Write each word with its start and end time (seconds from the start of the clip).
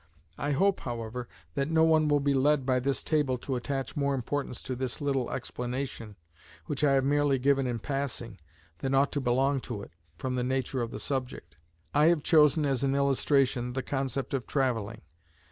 I 0.39 0.53
hope, 0.53 0.79
however, 0.79 1.27
that 1.53 1.69
no 1.69 1.83
one 1.83 2.07
will 2.07 2.19
be 2.19 2.33
led 2.33 2.65
by 2.65 2.79
this 2.79 3.03
table 3.03 3.37
to 3.37 3.55
attach 3.55 3.95
more 3.95 4.15
importance 4.15 4.63
to 4.63 4.75
this 4.75 4.99
little 4.99 5.29
explanation, 5.29 6.15
which 6.65 6.83
I 6.83 6.93
have 6.93 7.03
merely 7.05 7.37
given 7.37 7.67
in 7.67 7.77
passing, 7.77 8.39
than 8.79 8.95
ought 8.95 9.11
to 9.11 9.21
belong 9.21 9.59
to 9.61 9.83
it, 9.83 9.91
from 10.17 10.33
the 10.33 10.43
nature 10.43 10.81
of 10.81 10.89
the 10.89 10.99
subject. 10.99 11.55
I 11.93 12.07
have 12.07 12.23
chosen 12.23 12.65
as 12.65 12.83
an 12.83 12.95
illustration 12.95 13.73
the 13.73 13.83
concept 13.83 14.33
of 14.33 14.47
travelling. 14.47 15.01